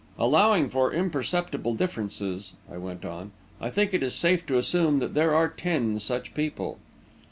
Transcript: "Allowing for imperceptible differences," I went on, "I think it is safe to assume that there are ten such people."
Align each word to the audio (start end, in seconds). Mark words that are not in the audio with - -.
"Allowing 0.17 0.67
for 0.69 0.91
imperceptible 0.91 1.75
differences," 1.75 2.53
I 2.73 2.77
went 2.77 3.05
on, 3.05 3.33
"I 3.61 3.69
think 3.69 3.93
it 3.93 4.01
is 4.01 4.15
safe 4.15 4.43
to 4.47 4.57
assume 4.57 4.97
that 4.97 5.13
there 5.13 5.35
are 5.35 5.47
ten 5.47 5.99
such 5.99 6.33
people." 6.33 6.79